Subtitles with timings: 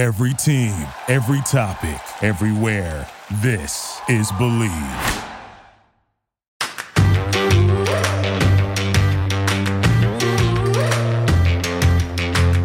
[0.00, 0.72] Every team,
[1.08, 3.06] every topic, everywhere.
[3.42, 4.70] This is Bleav.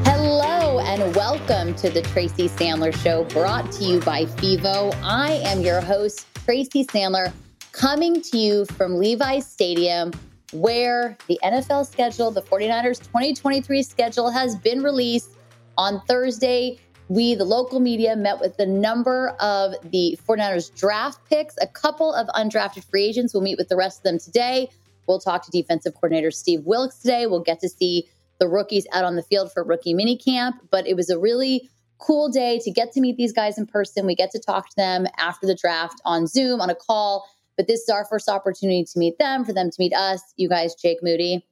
[0.06, 4.96] Hello and welcome to the Tracy Sandler Show, brought to you by FIVO.
[5.04, 7.34] I am your host, Tracy Sandler,
[7.74, 10.14] coming to you from Levi's Stadium,
[10.54, 15.32] where the NFL schedule, the 49ers 2023 schedule, has been released
[15.78, 21.56] on Thursday we, the local media, met with a number of the 49ers draft picks,
[21.62, 23.34] a couple of undrafted free agents.
[23.34, 24.70] We'll meet with the rest of them today.
[25.08, 27.28] We'll talk to defensive coordinator Steve Wilks today.
[27.28, 28.08] We'll get to see
[28.40, 30.56] the rookies out on the field for rookie mini camp.
[30.72, 34.06] But it was a really cool day to get to meet these guys in person.
[34.06, 37.30] We get to talk to them after the draft on Zoom, on a call.
[37.56, 40.22] But this is our first opportunity to meet them, for them to meet us.
[40.36, 41.46] You guys, Jake Moody,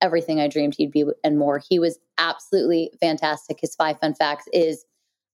[0.00, 1.60] everything I dreamed he'd be and more.
[1.68, 3.58] He was absolutely fantastic.
[3.60, 4.84] His five fun facts is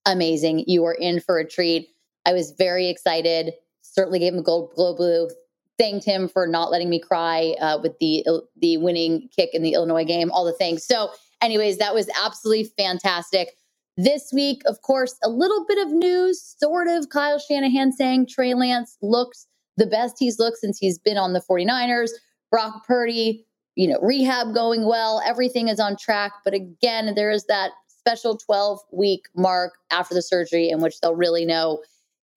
[0.07, 0.63] amazing.
[0.67, 1.89] You were in for a treat.
[2.25, 3.53] I was very excited.
[3.81, 5.29] Certainly gave him a gold glow blue.
[5.77, 8.25] Thanked him for not letting me cry uh, with the
[8.59, 10.31] the winning kick in the Illinois game.
[10.31, 10.83] All the things.
[10.83, 13.49] So, anyways, that was absolutely fantastic.
[13.95, 16.55] This week, of course, a little bit of news.
[16.59, 21.17] Sort of Kyle Shanahan saying Trey Lance looks the best he's looked since he's been
[21.17, 22.09] on the 49ers.
[22.51, 23.45] Brock Purdy,
[23.75, 25.21] you know, rehab going well.
[25.25, 26.31] Everything is on track.
[26.43, 27.71] But again, there is that
[28.07, 31.83] special 12 week mark after the surgery in which they'll really know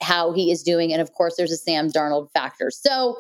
[0.03, 0.93] how he is doing.
[0.93, 2.71] And of course, there's a Sam Darnold factor.
[2.71, 3.19] So,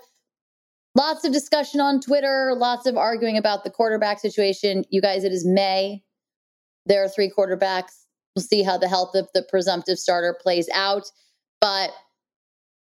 [0.96, 4.84] lots of discussion on Twitter, lots of arguing about the quarterback situation.
[4.90, 6.02] You guys, it is May.
[6.86, 8.04] There are three quarterbacks.
[8.34, 11.04] We'll see how the health of the presumptive starter plays out.
[11.60, 11.90] But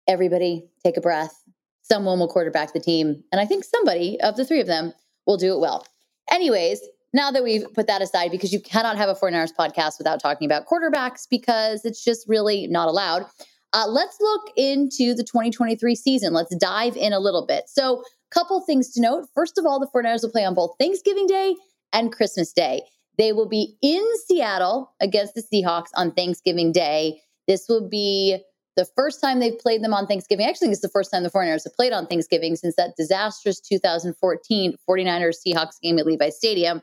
[0.07, 1.41] everybody take a breath.
[1.81, 3.23] Someone will quarterback the team.
[3.31, 4.93] And I think somebody of the three of them
[5.25, 5.87] will do it well.
[6.29, 6.81] Anyways,
[7.15, 10.45] now that we've put that aside, because you cannot have a 49ers podcast without talking
[10.45, 13.25] about quarterbacks because it's just really not allowed.
[13.73, 16.33] Uh, let's look into the 2023 season.
[16.33, 17.65] Let's dive in a little bit.
[17.67, 19.27] So, couple things to note.
[19.33, 21.55] First of all, the 49ers will play on both Thanksgiving Day
[21.93, 22.81] and Christmas Day.
[23.17, 27.21] They will be in Seattle against the Seahawks on Thanksgiving Day.
[27.47, 28.39] This will be
[28.75, 30.45] the first time they've played them on Thanksgiving.
[30.45, 34.75] Actually, it's the first time the 49ers have played on Thanksgiving since that disastrous 2014
[34.89, 36.81] 49ers Seahawks game at Levi Stadium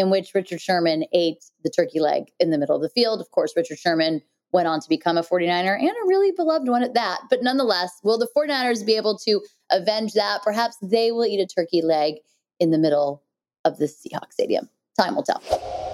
[0.00, 3.20] in which Richard Sherman ate the turkey leg in the middle of the field.
[3.20, 4.22] Of course, Richard Sherman
[4.52, 7.20] went on to become a 49er and a really beloved one at that.
[7.28, 9.40] But nonetheless, will the 49ers be able to
[9.70, 10.42] avenge that?
[10.42, 12.14] Perhaps they will eat a turkey leg
[12.58, 13.22] in the middle
[13.64, 14.68] of the Seahawks Stadium.
[14.98, 15.40] Time will tell.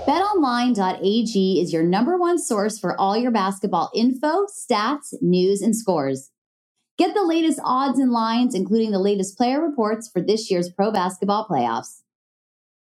[0.06, 6.30] BetOnline.ag is your number one source for all your basketball info, stats, news, and scores.
[6.96, 10.90] Get the latest odds and lines, including the latest player reports for this year's pro
[10.90, 12.02] basketball playoffs.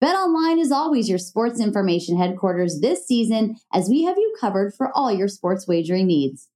[0.03, 4.91] BetOnline is always your sports information headquarters this season as we have you covered for
[4.97, 6.49] all your sports wagering needs.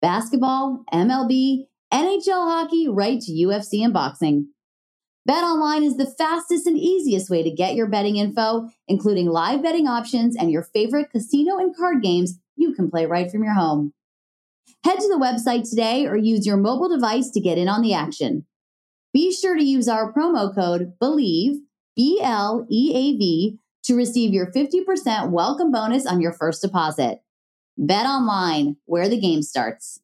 [0.00, 4.48] Basketball, MLB, NHL hockey, right to UFC and boxing.
[5.28, 9.86] BetOnline is the fastest and easiest way to get your betting info, including live betting
[9.86, 13.92] options and your favorite casino and card games you can play right from your home.
[14.84, 17.94] Head to the website today or use your mobile device to get in on the
[17.94, 18.46] action.
[19.12, 21.60] Be sure to use our promo code BELIEVE
[21.96, 27.20] B L E A V to receive your 50% welcome bonus on your first deposit.
[27.76, 30.00] Bet online, where the game starts.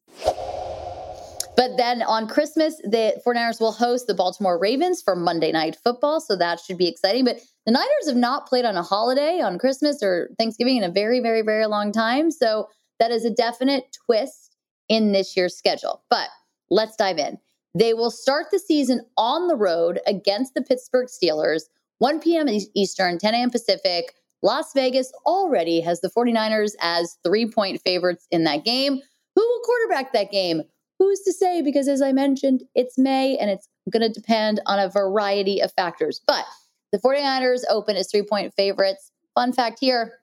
[1.55, 6.21] But then on Christmas, the 49ers will host the Baltimore Ravens for Monday Night Football.
[6.21, 7.25] So that should be exciting.
[7.25, 10.91] But the Niners have not played on a holiday on Christmas or Thanksgiving in a
[10.91, 12.31] very, very, very long time.
[12.31, 12.69] So
[12.99, 14.55] that is a definite twist
[14.87, 16.01] in this year's schedule.
[16.09, 16.29] But
[16.69, 17.37] let's dive in.
[17.75, 21.63] They will start the season on the road against the Pittsburgh Steelers
[21.99, 22.47] 1 p.m.
[22.75, 23.49] Eastern, 10 a.m.
[23.49, 24.13] Pacific.
[24.41, 28.99] Las Vegas already has the 49ers as three point favorites in that game.
[29.35, 30.63] Who will quarterback that game?
[30.97, 31.61] Who's to say?
[31.61, 35.71] Because as I mentioned, it's May and it's going to depend on a variety of
[35.73, 36.21] factors.
[36.25, 36.45] But
[36.91, 39.11] the 49ers open as three point favorites.
[39.35, 40.13] Fun fact here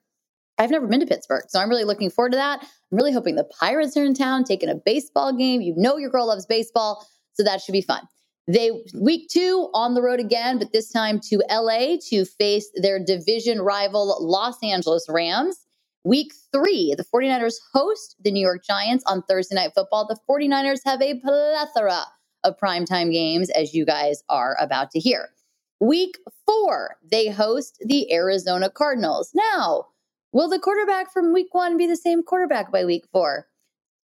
[0.58, 2.60] I've never been to Pittsburgh, so I'm really looking forward to that.
[2.62, 5.60] I'm really hoping the Pirates are in town taking a baseball game.
[5.60, 8.00] You know, your girl loves baseball, so that should be fun.
[8.48, 13.02] They week two on the road again, but this time to LA to face their
[13.04, 15.66] division rival Los Angeles Rams.
[16.04, 20.06] Week three, the 49ers host the New York Giants on Thursday Night Football.
[20.06, 22.04] The 49ers have a plethora
[22.44, 25.30] of primetime games, as you guys are about to hear.
[25.80, 26.16] Week
[26.46, 29.32] four, they host the Arizona Cardinals.
[29.34, 29.88] Now,
[30.32, 33.48] will the quarterback from week one be the same quarterback by week four?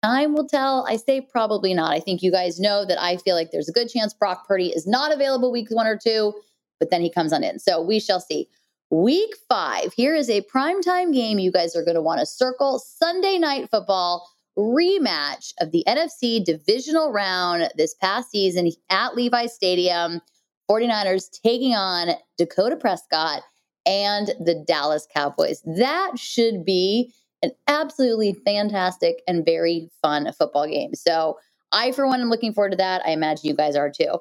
[0.03, 0.85] Time will tell.
[0.87, 1.93] I say probably not.
[1.93, 4.69] I think you guys know that I feel like there's a good chance Brock Purdy
[4.69, 6.33] is not available week one or two,
[6.79, 7.59] but then he comes on in.
[7.59, 8.49] So we shall see.
[8.91, 9.93] week five.
[9.93, 13.69] Here is a primetime game you guys are going to want to circle Sunday night
[13.71, 20.21] football rematch of the NFC divisional round this past season at Levi Stadium.
[20.69, 23.41] 49ers taking on Dakota Prescott
[23.85, 25.61] and the Dallas Cowboys.
[25.65, 27.13] That should be
[27.43, 30.95] an absolutely fantastic and very fun football game.
[30.95, 31.37] So,
[31.71, 33.01] I, for one, am looking forward to that.
[33.05, 34.19] I imagine you guys are too.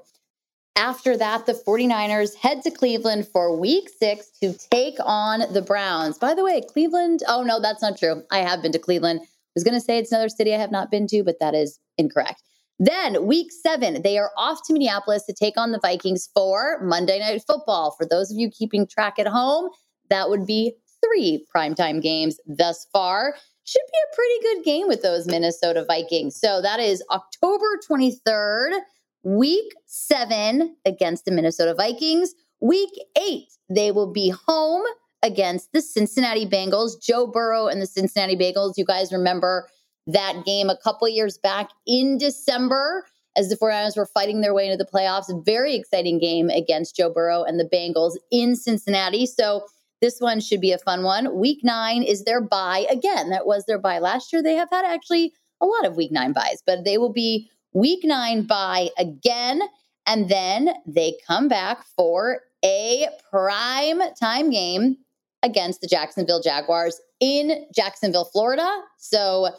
[0.74, 6.18] After that, the 49ers head to Cleveland for week six to take on the Browns.
[6.18, 8.22] By the way, Cleveland, oh no, that's not true.
[8.30, 9.20] I have been to Cleveland.
[9.22, 11.54] I was going to say it's another city I have not been to, but that
[11.54, 12.42] is incorrect.
[12.78, 17.18] Then, week seven, they are off to Minneapolis to take on the Vikings for Monday
[17.18, 17.94] Night Football.
[17.98, 19.68] For those of you keeping track at home,
[20.08, 23.34] that would be three primetime games thus far.
[23.64, 26.38] Should be a pretty good game with those Minnesota Vikings.
[26.38, 28.80] So that is October 23rd
[29.24, 32.34] Week seven against the Minnesota Vikings.
[32.60, 34.82] Week eight, they will be home
[35.22, 37.00] against the Cincinnati Bengals.
[37.00, 38.74] Joe Burrow and the Cincinnati Bengals.
[38.76, 39.68] You guys remember
[40.08, 43.06] that game a couple years back in December
[43.36, 45.32] as the 49ers were fighting their way into the playoffs.
[45.44, 49.24] Very exciting game against Joe Burrow and the Bengals in Cincinnati.
[49.24, 49.64] So
[50.02, 51.34] this one should be a fun one.
[51.38, 54.42] Week nine is their bye Again, that was their bye last year.
[54.42, 55.32] They have had actually
[55.62, 59.62] a lot of week nine byes, but they will be Week nine bye again.
[60.06, 64.98] And then they come back for a prime time game
[65.42, 68.68] against the Jacksonville Jaguars in Jacksonville, Florida.
[68.98, 69.50] So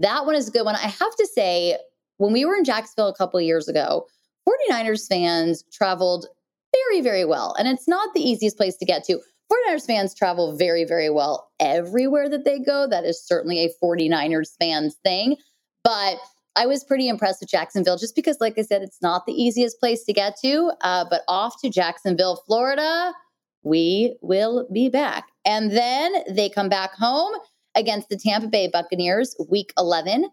[0.00, 0.74] that one is a good one.
[0.74, 1.78] I have to say,
[2.18, 4.06] when we were in Jacksonville a couple years ago,
[4.46, 6.26] 49ers fans traveled
[6.74, 7.54] very, very well.
[7.58, 9.20] And it's not the easiest place to get to.
[9.68, 12.86] 49ers fans travel very, very well everywhere that they go.
[12.86, 15.36] That is certainly a 49ers fans thing.
[15.82, 16.18] But
[16.56, 19.80] I was pretty impressed with Jacksonville just because, like I said, it's not the easiest
[19.80, 20.72] place to get to.
[20.82, 23.12] Uh, but off to Jacksonville, Florida,
[23.62, 25.24] we will be back.
[25.44, 27.34] And then they come back home
[27.74, 30.28] against the Tampa Bay Buccaneers, week 11.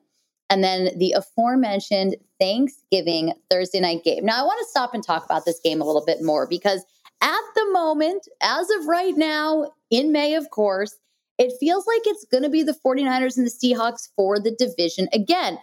[0.49, 4.25] And then the aforementioned Thanksgiving Thursday night game.
[4.25, 6.83] Now, I want to stop and talk about this game a little bit more because
[7.21, 10.95] at the moment, as of right now, in May, of course,
[11.37, 15.07] it feels like it's going to be the 49ers and the Seahawks for the division
[15.13, 15.57] again.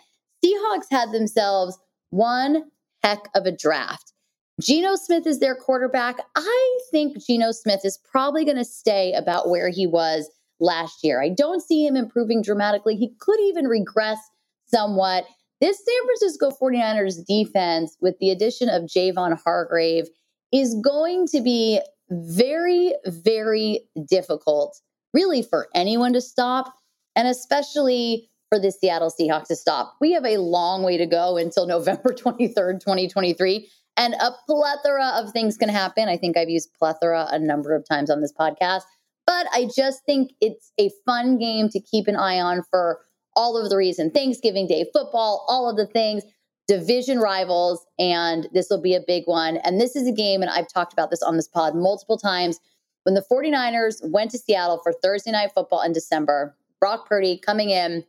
[0.44, 1.78] Seahawks had themselves
[2.10, 2.64] one
[3.02, 4.12] heck of a draft.
[4.60, 6.16] Geno Smith is their quarterback.
[6.34, 10.28] I think Geno Smith is probably going to stay about where he was
[10.58, 11.22] last year.
[11.22, 12.96] I don't see him improving dramatically.
[12.96, 14.18] He could even regress
[14.66, 15.26] somewhat.
[15.60, 20.08] This San Francisco 49ers defense, with the addition of Javon Hargrave,
[20.52, 21.80] is going to be
[22.10, 24.80] very, very difficult,
[25.12, 26.72] really, for anyone to stop,
[27.14, 29.94] and especially for the Seattle Seahawks to stop.
[30.00, 33.68] We have a long way to go until November 23rd, 2023.
[33.96, 36.08] And a plethora of things can happen.
[36.08, 38.82] I think I've used plethora a number of times on this podcast,
[39.26, 43.00] but I just think it's a fun game to keep an eye on for
[43.34, 46.22] all of the reason Thanksgiving Day football, all of the things,
[46.68, 49.56] division rivals, and this will be a big one.
[49.58, 52.60] And this is a game, and I've talked about this on this pod multiple times.
[53.04, 57.70] When the 49ers went to Seattle for Thursday night football in December, Brock Purdy coming
[57.70, 58.04] in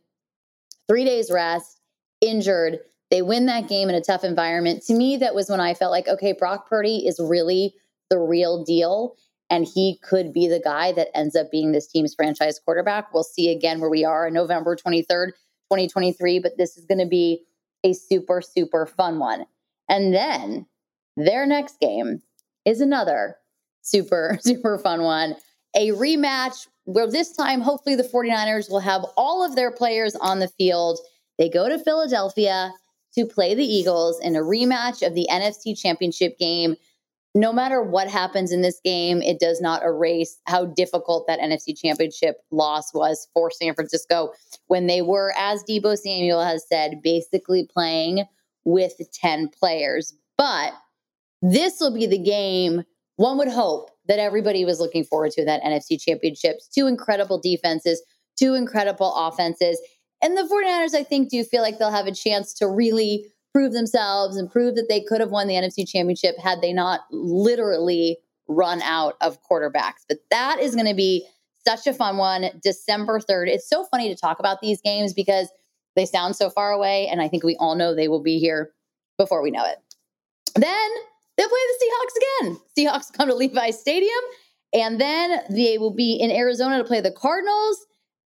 [0.86, 1.80] three days rest,
[2.20, 2.80] injured.
[3.10, 4.82] They win that game in a tough environment.
[4.84, 7.74] To me, that was when I felt like, okay, Brock Purdy is really
[8.10, 9.16] the real deal.
[9.48, 13.12] And he could be the guy that ends up being this team's franchise quarterback.
[13.12, 15.30] We'll see again where we are on November 23rd,
[15.70, 16.38] 2023.
[16.38, 17.42] But this is going to be
[17.84, 19.46] a super, super fun one.
[19.88, 20.66] And then
[21.16, 22.22] their next game
[22.64, 23.36] is another
[23.82, 25.36] super, super fun one.
[25.76, 30.40] A rematch where this time, hopefully, the 49ers will have all of their players on
[30.40, 30.98] the field.
[31.38, 32.72] They go to Philadelphia
[33.14, 36.76] to play the Eagles in a rematch of the NFC Championship game.
[37.34, 41.78] No matter what happens in this game, it does not erase how difficult that NFC
[41.78, 44.32] Championship loss was for San Francisco
[44.66, 48.24] when they were, as Deebo Samuel has said, basically playing
[48.64, 50.12] with 10 players.
[50.36, 50.72] But
[51.40, 52.84] this will be the game
[53.20, 56.66] one would hope that everybody was looking forward to that NFC championships.
[56.66, 58.02] Two incredible defenses,
[58.38, 59.78] two incredible offenses.
[60.22, 63.72] And the 49ers, I think, do feel like they'll have a chance to really prove
[63.72, 68.18] themselves and prove that they could have won the NFC championship had they not literally
[68.48, 70.04] run out of quarterbacks.
[70.08, 71.26] But that is going to be
[71.66, 72.50] such a fun one.
[72.62, 73.48] December 3rd.
[73.48, 75.48] It's so funny to talk about these games because
[75.96, 77.08] they sound so far away.
[77.08, 78.70] And I think we all know they will be here
[79.18, 79.78] before we know it.
[80.54, 80.90] Then
[81.40, 82.60] They'll play the Seahawks again.
[82.76, 84.10] Seahawks come to Levi Stadium,
[84.74, 87.78] and then they will be in Arizona to play the Cardinals.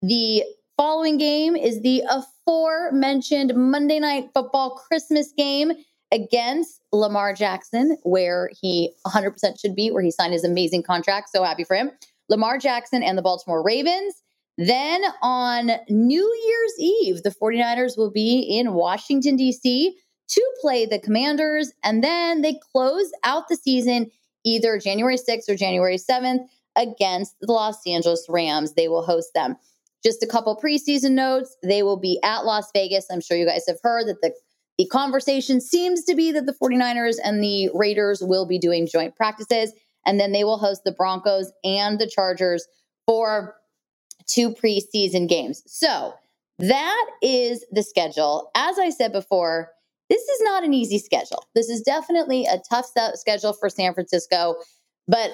[0.01, 0.43] The
[0.81, 5.73] following game is the aforementioned Monday Night Football Christmas game
[6.11, 11.29] against Lamar Jackson, where he 100% should be, where he signed his amazing contract.
[11.29, 11.91] So happy for him.
[12.29, 14.23] Lamar Jackson and the Baltimore Ravens.
[14.57, 19.95] Then on New Year's Eve, the 49ers will be in Washington, D.C.
[20.29, 21.71] to play the Commanders.
[21.83, 24.09] And then they close out the season
[24.43, 26.39] either January 6th or January 7th
[26.75, 28.73] against the Los Angeles Rams.
[28.73, 29.57] They will host them.
[30.03, 31.55] Just a couple preseason notes.
[31.63, 33.05] They will be at Las Vegas.
[33.11, 34.33] I'm sure you guys have heard that the,
[34.77, 39.15] the conversation seems to be that the 49ers and the Raiders will be doing joint
[39.15, 39.73] practices.
[40.05, 42.67] And then they will host the Broncos and the Chargers
[43.05, 43.55] for
[44.27, 45.63] two preseason games.
[45.67, 46.13] So
[46.59, 48.49] that is the schedule.
[48.55, 49.69] As I said before,
[50.09, 51.45] this is not an easy schedule.
[51.55, 54.55] This is definitely a tough schedule for San Francisco.
[55.07, 55.31] But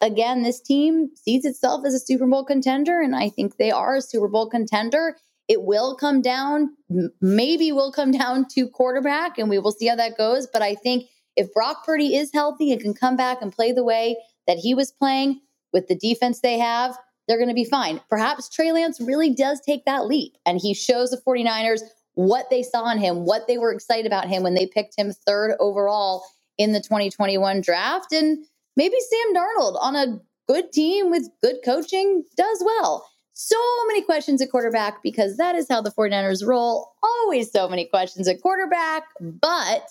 [0.00, 3.96] again, this team sees itself as a Super Bowl contender, and I think they are
[3.96, 5.16] a Super Bowl contender.
[5.48, 6.76] It will come down,
[7.20, 10.46] maybe will come down to quarterback, and we will see how that goes.
[10.46, 13.84] But I think if Brock Purdy is healthy and can come back and play the
[13.84, 14.16] way
[14.46, 15.40] that he was playing
[15.72, 16.96] with the defense they have,
[17.28, 18.00] they're going to be fine.
[18.08, 21.82] Perhaps Trey Lance really does take that leap and he shows the 49ers
[22.14, 25.12] what they saw in him, what they were excited about him when they picked him
[25.12, 26.24] third overall
[26.58, 28.12] in the 2021 draft.
[28.12, 28.44] And
[28.80, 30.18] maybe Sam Darnold on a
[30.48, 33.06] good team with good coaching does well.
[33.34, 33.58] So
[33.88, 36.90] many questions at quarterback because that is how the 49ers roll.
[37.02, 39.82] Always so many questions at quarterback, but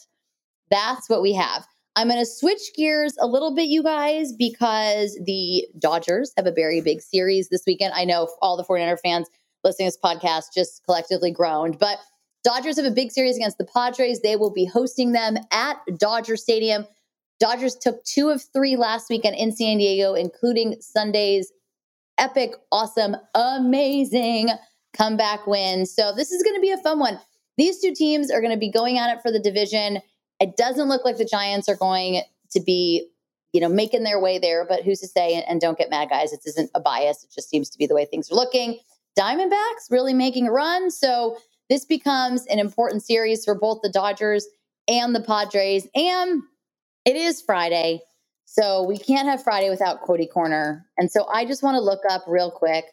[0.72, 1.68] that's what we have.
[1.96, 6.52] I'm going to switch gears a little bit, you guys, because the Dodgers have a
[6.52, 7.94] very big series this weekend.
[7.96, 9.30] I know all the 49er fans
[9.64, 12.00] listening to this podcast just collectively groaned, but
[12.44, 14.22] Dodgers have a big series against the Padres.
[14.22, 16.88] They will be hosting them at Dodger Stadium.
[17.40, 21.52] Dodgers took two of three last weekend in San Diego, including Sunday's
[22.18, 24.50] epic, awesome, amazing
[24.94, 25.86] comeback win.
[25.86, 27.20] So this is going to be a fun one.
[27.58, 30.00] These two teams are going to be going at it for the division.
[30.40, 33.10] It doesn't look like the Giants are going to be,
[33.54, 35.34] you know, making their way there, but who's to say?
[35.36, 36.34] And, and don't get mad, guys.
[36.34, 37.24] It isn't a bias.
[37.24, 38.80] It just seems to be the way things are looking.
[39.18, 40.92] Diamondbacks really making a run.
[40.92, 41.38] So
[41.70, 44.48] this becomes an important series for both the Dodgers
[44.88, 45.88] and the Padres.
[45.94, 46.44] And
[47.10, 48.02] it is Friday.
[48.46, 50.86] So we can't have Friday without Cody Corner.
[50.98, 52.86] And so I just want to look up real quick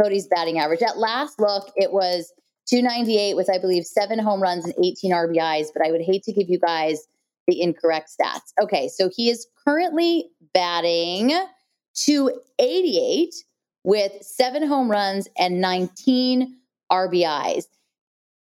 [0.00, 0.82] Cody's batting average.
[0.82, 2.32] At last look, it was
[2.66, 6.32] 298 with, I believe, seven home runs and 18 RBIs, but I would hate to
[6.32, 7.06] give you guys
[7.48, 8.52] the incorrect stats.
[8.62, 11.30] Okay, so he is currently batting
[11.94, 13.34] 288
[13.84, 16.58] with seven home runs and 19
[16.90, 17.64] RBIs.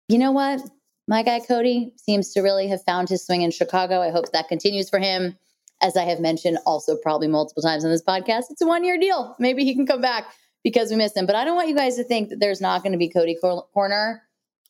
[0.09, 0.61] You know what?
[1.08, 4.01] My guy Cody seems to really have found his swing in Chicago.
[4.01, 5.38] I hope that continues for him.
[5.81, 9.00] As I have mentioned also probably multiple times on this podcast, it's a one year
[9.00, 9.36] deal.
[9.39, 10.27] Maybe he can come back
[10.63, 11.25] because we missed him.
[11.25, 13.36] But I don't want you guys to think that there's not going to be Cody
[13.36, 14.22] Corner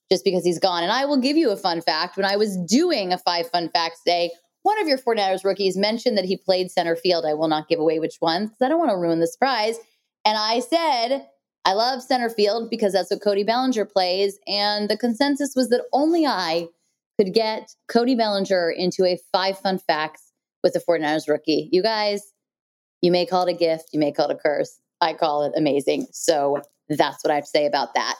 [0.10, 0.84] just because he's gone.
[0.84, 2.18] And I will give you a fun fact.
[2.18, 4.32] When I was doing a five fun facts day,
[4.64, 7.26] one of your 49ers rookies mentioned that he played center field.
[7.26, 9.78] I will not give away which one because I don't want to ruin the surprise.
[10.24, 11.28] And I said,
[11.65, 14.39] I love center field because that's what Cody Bellinger plays.
[14.48, 16.68] And the consensus was that only I
[17.20, 20.32] could get Cody Bellinger into a five fun facts
[20.63, 21.70] with the 49ers rookie.
[21.72, 22.34] You guys,
[23.01, 24.80] you may call it a gift, you may call it a curse.
[25.01, 26.08] I call it amazing.
[26.12, 28.15] So that's what I have to say about that.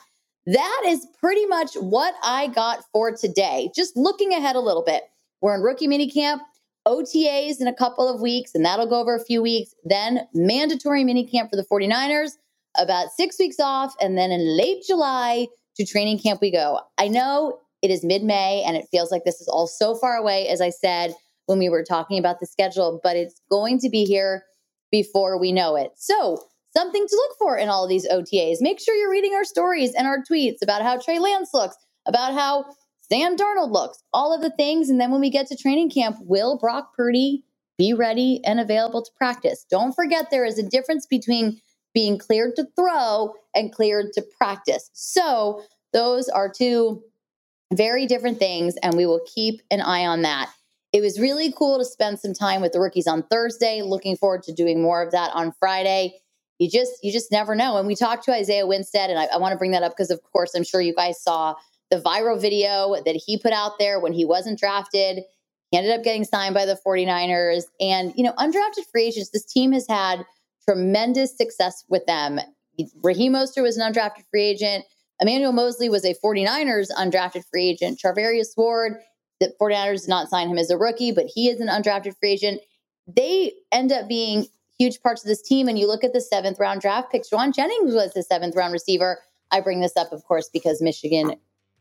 [0.46, 3.70] That is pretty much what I got for today.
[3.74, 5.04] Just looking ahead a little bit.
[5.40, 6.40] We're in rookie minicamp,
[6.86, 9.74] OTAs in a couple of weeks, and that'll go over a few weeks.
[9.84, 12.32] Then mandatory minicamp for the 49ers,
[12.76, 13.94] about six weeks off.
[14.00, 16.80] And then in late July to training camp we go.
[16.98, 20.16] I know it is mid May and it feels like this is all so far
[20.16, 21.14] away, as I said
[21.46, 24.44] when we were talking about the schedule, but it's going to be here
[24.90, 25.92] before we know it.
[25.96, 26.38] So
[26.76, 28.58] something to look for in all of these OTAs.
[28.60, 31.76] Make sure you're reading our stories and our tweets about how Trey Lance looks,
[32.06, 32.64] about how
[33.00, 34.88] Sam Darnold looks, all of the things.
[34.88, 37.44] And then when we get to training camp, will Brock Purdy
[37.76, 39.66] be ready and available to practice?
[39.70, 41.60] Don't forget there is a difference between
[41.94, 44.90] being cleared to throw and cleared to practice.
[44.92, 47.02] So those are two
[47.72, 50.50] very different things, and we will keep an eye on that.
[50.92, 53.82] It was really cool to spend some time with the rookies on Thursday.
[53.82, 56.14] Looking forward to doing more of that on Friday
[56.62, 57.76] you just you just never know.
[57.76, 60.10] And we talked to Isaiah Winstead, and I, I want to bring that up because,
[60.10, 61.56] of course, I'm sure you guys saw
[61.90, 65.24] the viral video that he put out there when he wasn't drafted.
[65.70, 67.64] He ended up getting signed by the 49ers.
[67.80, 70.24] And, you know, undrafted free agents, this team has had
[70.68, 72.40] tremendous success with them.
[73.02, 74.84] Raheem Mostert was an undrafted free agent.
[75.20, 78.00] Emmanuel Moseley was a 49ers undrafted free agent.
[78.02, 78.94] Charvarius Ward,
[79.40, 82.32] the 49ers did not sign him as a rookie, but he is an undrafted free
[82.32, 82.60] agent.
[83.06, 84.46] They end up being
[84.78, 85.68] huge parts of this team.
[85.68, 88.72] And you look at the seventh round draft picks, Jauan Jennings was the seventh round
[88.72, 89.18] receiver.
[89.50, 91.36] I bring this up, of course, because Michigan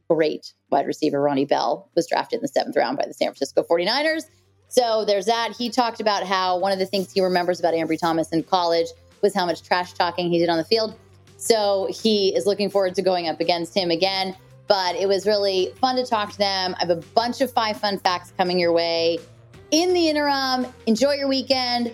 [0.09, 3.63] great wide receiver Ronnie Bell was drafted in the seventh round by the San Francisco
[3.63, 4.25] 49ers.
[4.71, 5.53] So there's that.
[5.57, 8.87] He talked about how one of the things he remembers about Ambry Thomas in college
[9.21, 10.97] was how much trash talking he did on the field.
[11.35, 14.33] So he is looking forward to going up against him again.
[14.69, 16.73] But it was really fun to talk to them.
[16.77, 19.19] I have a bunch of five fun facts coming your way.
[19.71, 21.93] In the interim, enjoy your weekend.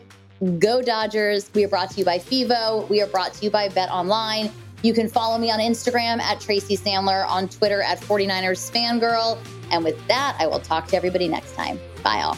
[0.59, 1.49] Go Dodgers.
[1.55, 2.87] We are brought to you by FIVO.
[2.89, 4.51] We are brought to you by Bet Online.
[4.83, 9.39] You can follow me on Instagram at Tracy Sandler, on Twitter at 49ers Fangirl.
[9.71, 11.79] And with that, I will talk to everybody next time.
[12.03, 12.37] Bye, all.